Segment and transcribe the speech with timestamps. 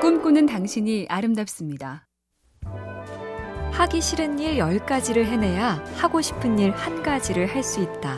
[0.00, 2.06] 꿈꾸는 당신이 아름답습니다.
[3.72, 8.16] 하기 싫은 일 10가지를 해내야 하고 싶은 일 한 가지를 할 수 있다.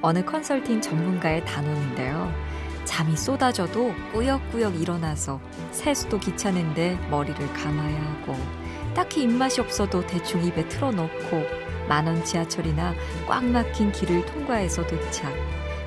[0.00, 2.32] 어느 컨설팅 전문가의 단어인데요.
[2.84, 5.40] 잠이 쏟아져도 꾸역꾸역 일어나서
[5.70, 8.36] 세수도 귀찮은데 머리를 감아야 하고
[8.94, 11.42] 딱히 입맛이 없어도 대충 입에 틀어넣고
[11.88, 12.94] 만원 지하철이나
[13.28, 15.32] 꽉 막힌 길을 통과해서 도착.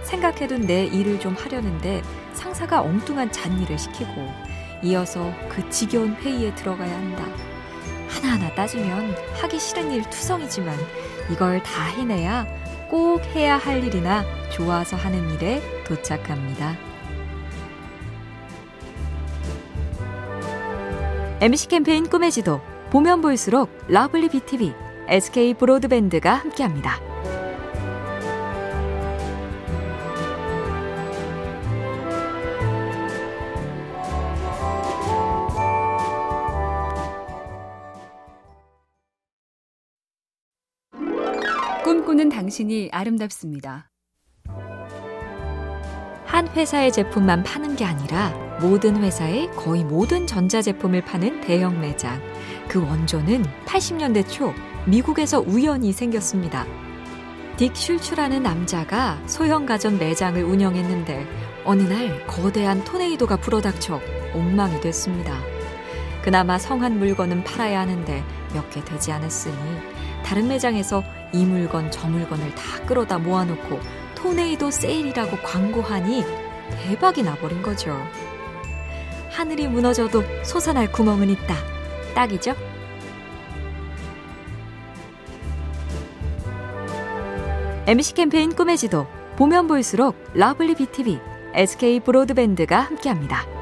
[0.04, 2.02] 생각해둔 내 일을 좀 하려는데
[2.34, 4.28] 상사가 엉뚱한 잔일을 시키고
[4.86, 7.26] 이어서 그 지겨운 회의에 들어가야 한다.
[8.08, 10.78] 하나하나 따지면 하기 싫은 일 투성이지만
[11.32, 12.46] 이걸 다 해내야
[12.90, 16.78] 꼭 해야 할 일이나 좋아서 하는 일에 도착합니다.
[21.42, 22.62] MC 캠페인 꿈의 지도
[22.92, 24.74] 보면 볼수록 lovely BTV,
[25.10, 27.15] SK 브로드밴드가 함께합니다.
[42.16, 43.90] 꿈꾸는 당신이 아름답습니다.
[46.26, 48.30] 한 회사의 제품만 파는 게 아니라
[48.62, 52.22] 모든 회사의 거의 모든 전자제품을 파는 대형 매장.
[52.70, 54.54] 그 원조는 80년대 초
[54.88, 56.66] 미국에서 우연히 생겼습니다.
[57.58, 61.28] 딕 슐츠라는 남자가 소형 가전 매장을 운영했는데
[61.66, 64.00] 어느 날 거대한 토네이도가 불어닥쳐
[64.34, 65.38] 엉망이 됐습니다.
[66.24, 68.24] 그나마 성한 물건은 팔아야 하는데
[68.54, 69.56] 몇 개 되지 않았으니
[70.24, 73.80] 다른 매장에서 이 물건 저 물건을 다 끌어다 모아놓고
[74.16, 76.24] 토네이도 세일이라고 광고하니
[76.84, 77.96] 대박이 나버린 거죠.
[79.30, 81.56] 하늘이 무너져도 솟아날 구멍은 있다.
[82.16, 82.56] 딱이죠?
[87.88, 91.20] MC 캠페인 꿈의 지도 보면 볼수록 lovely BTV,
[91.54, 93.55] SK 브로드밴드가 함께합니다.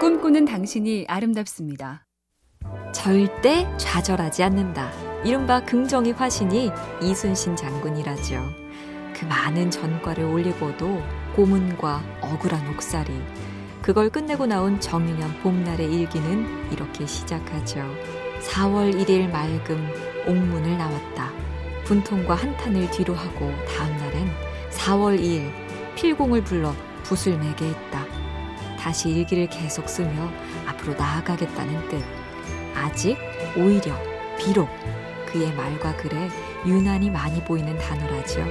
[0.00, 2.06] 꿈꾸는 당신이 아름답습니다.
[2.94, 4.90] 절대 좌절하지 않는다.
[5.26, 6.70] 이른바 긍정의 화신이
[7.02, 8.42] 이순신 장군이라죠.
[9.14, 11.02] 그 많은 전과를 올리고도
[11.36, 13.12] 고문과 억울한 옥살이
[13.82, 17.80] 그걸 끝내고 나온 정유년 봄날의 일기는 이렇게 시작하죠.
[18.40, 19.86] 4월 1일 맑음
[20.26, 21.30] 옥문을 나왔다.
[21.84, 24.30] 분통과 한탄을 뒤로 하고 다음 날엔
[24.70, 25.52] 4월 2일
[25.96, 26.72] 필공을 불러
[27.02, 28.19] 붓을 매게 했다.
[28.80, 30.30] 다시 일기를 계속 쓰며
[30.66, 32.02] 앞으로 나아가겠다는 뜻.
[32.74, 33.18] 아직,
[33.56, 33.94] 오히려,
[34.38, 34.68] 비록
[35.26, 36.28] 그의 말과 글에
[36.66, 38.44] 유난히 많이 보이는 단어라죠.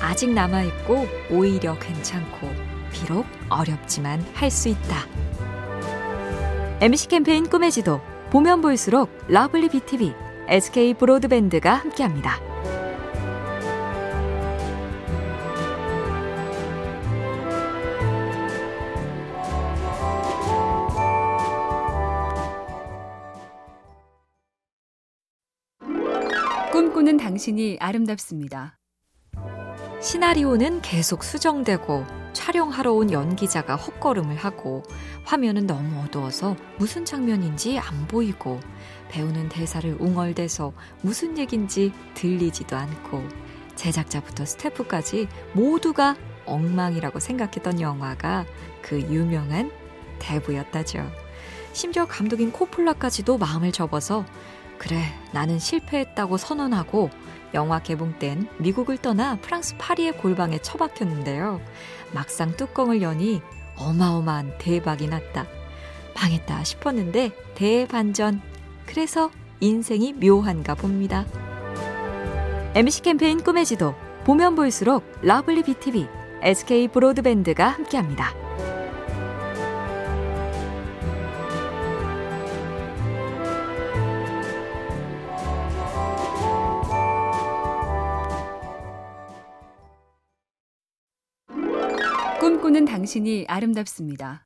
[0.00, 2.54] 아직 남아있고 오히려 괜찮고
[2.92, 5.06] 비록 어렵지만 할 수 있다.
[6.80, 10.14] MC 캠페인 꿈의 지도 보면 볼수록 lovely BTV,
[10.46, 12.47] SK 브로드밴드가 함께합니다.
[27.28, 28.78] 당신이 아름답습니다.
[30.00, 34.82] 시나리오는 계속 수정되고 촬영하러 온 연기자가 헛걸음을 하고
[35.26, 38.58] 화면은 너무 어두워서 무슨 장면인지 안 보이고
[39.10, 40.72] 배우는 대사를 웅얼대서
[41.02, 43.22] 무슨 얘긴지 들리지도 않고
[43.76, 46.16] 제작자부터 스태프까지 모두가
[46.46, 48.46] 엉망이라고 생각했던 영화가
[48.80, 49.70] 그 유명한
[50.18, 51.06] 대부였다죠.
[51.74, 54.24] 심지어 감독인 코폴라까지도 마음을 접어서
[54.78, 55.02] 그래
[55.32, 57.10] 나는 실패했다고 선언하고
[57.54, 61.60] 영화 개봉 땐 미국을 떠나 프랑스 파리의 골방에 처박혔는데요.
[62.12, 63.40] 막상 뚜껑을 여니
[63.76, 65.46] 어마어마한 대박이 났다.
[66.14, 68.40] 망했다 싶었는데 대반전.
[68.86, 71.26] 그래서 인생이 묘한가 봅니다.
[72.74, 73.94] MC 캠페인 꿈의 지도
[74.24, 76.06] 보면 볼수록 lovely BTV,
[76.42, 78.32] SK 브로드밴드가 함께합니다.
[92.58, 94.44] 꿈꾸는 당신이 아름답습니다.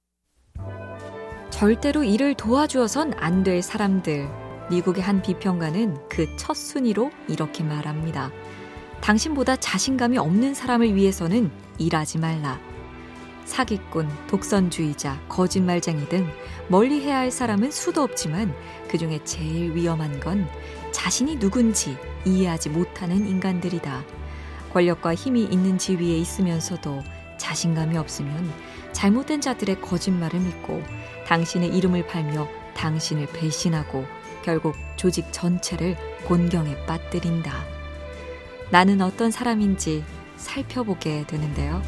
[1.48, 4.28] 절대로 이를 도와주어선 안 될 사람들.
[4.70, 8.30] 미국의 한 비평가는 그 첫 순위로 이렇게 말합니다.
[9.00, 12.60] 당신보다 자신감이 없는 사람을 위해서는 일하지 말라.
[13.46, 16.28] 사기꾼, 독선주의자, 거짓말쟁이 등
[16.68, 18.54] 멀리 해야 할 사람은 수도 없지만
[18.88, 20.46] 그 중에 제일 위험한 건
[20.90, 24.04] 자신이 누군지 이해하지 못하는 인간들이다.
[24.74, 27.02] 권력과 힘이 있는 지위에 있으면서도
[27.52, 28.50] 자신감이 없으면
[28.92, 30.82] 잘못된 자들의 거짓말을 믿고
[31.26, 34.06] 당신의 이름을 팔며 당신을 배신하고
[34.42, 37.52] 결국 조직 전체를 곤경에 빠뜨린다.
[38.70, 40.02] 나는 어떤 사람인지
[40.36, 41.82] 살펴보게 되는데요.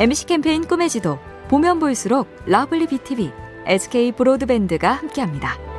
[0.00, 3.30] MC 캠페인 꿈의 지도 보면 볼수록 lovely BTV,
[3.66, 5.73] SK 브로드밴드가 함께합니다.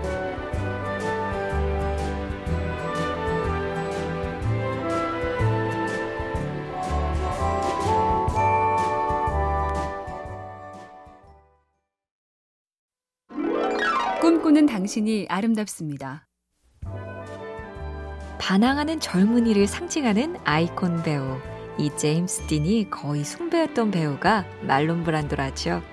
[14.56, 16.28] 꿈꾸는 당신이 아름답습니다.
[18.40, 21.38] 반항하는 젊은이를 상징하는 아이콘 배우
[21.78, 25.84] 이 제임스 딘이 거의 숭배했던 배우가 말론 브란도라죠.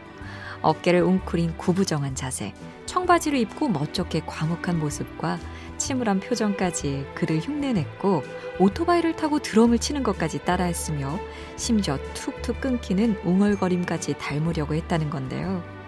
[0.60, 2.54] 어깨를 웅크린 구부정한 자세,
[2.86, 5.40] 청바지를 입고 멋쩍게 과묵한 모습과
[5.76, 8.22] 침울한 표정까지 그를 흉내냈고
[8.60, 11.18] 오토바이를 타고 드럼을 치는 것까지 따라했으며
[11.56, 15.81] 심지어 툭툭 끊기는 웅얼거림까지 닮으려고 했다는 건데요.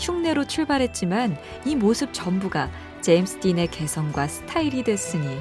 [0.00, 2.70] 흉내로 출발했지만 이 모습 전부가
[3.02, 5.38] 제임스 딘의 개성과 스타일이 됐으니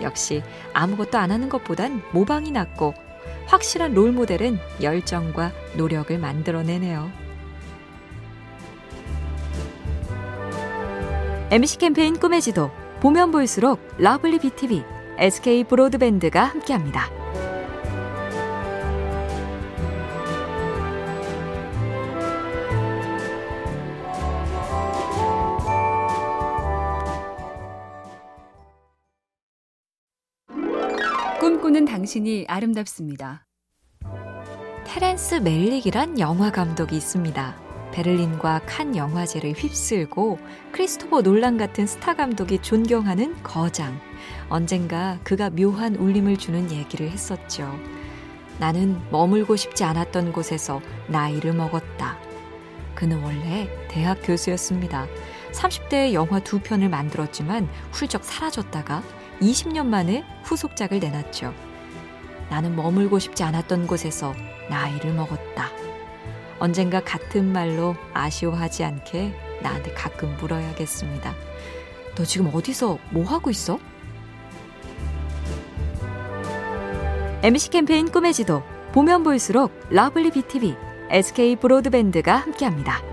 [0.00, 0.42] 역시
[0.72, 2.94] 아무것도 안 하는 것보단 모방이 낫고
[3.46, 7.10] 확실한 롤 모델은 열정과 노력을 만들어내네요.
[11.50, 12.70] MC 캠페인 꿈의 지도
[13.00, 14.82] 보면 볼수록 lovely BTV,
[15.18, 17.21] SK 브로드밴드가 함께합니다.
[31.62, 33.46] 꿈꾸는 당신이 아름답습니다.
[34.84, 37.56] 테렌스 멜릭이란 영화 감독이 있습니다.
[37.92, 40.40] 베를린과 칸 영화제를 휩쓸고
[40.72, 43.96] 크리스토퍼 놀란 같은 스타 감독이 존경하는 거장.
[44.48, 47.72] 언젠가 그가 묘한 울림을 주는 얘기를 했었죠.
[48.58, 52.18] 나는 머물고 싶지 않았던 곳에서 나이를 먹었다.
[52.96, 55.06] 그는 원래 대학 교수였습니다.
[55.52, 59.04] 30대에 영화 두 편을 만들었지만 훌쩍 사라졌다가
[59.42, 61.52] 20년 만에 후속작을 내놨죠.
[62.48, 64.34] 나는 머물고 싶지 않았던 곳에서
[64.70, 65.70] 나이를 먹었다.
[66.58, 71.34] 언젠가 같은 말로 아쉬워하지 않게 나한테 가끔 물어야겠습니다.
[72.14, 73.78] 너 지금 어디서 뭐 하고 있어?
[77.42, 78.62] MC 캠페인 꿈의 지도
[78.92, 80.76] 보면 볼수록 lovely BTV,
[81.10, 83.11] SK 브로드밴드가 함께합니다.